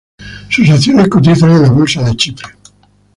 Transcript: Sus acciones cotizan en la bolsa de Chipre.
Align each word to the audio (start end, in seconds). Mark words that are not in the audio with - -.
Sus 0.49 0.67
acciones 0.71 1.09
cotizan 1.09 1.51
en 1.51 1.61
la 1.61 1.69
bolsa 1.69 2.01
de 2.01 2.15
Chipre. 2.15 2.49